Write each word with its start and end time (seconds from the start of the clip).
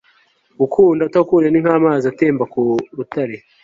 gukunda 0.59 1.01
utagukunda 1.09 1.47
ni 1.49 1.59
nk'amazi 1.63 2.03
atemba 2.11 2.43
ku 2.53 2.61
rutare 2.97 3.37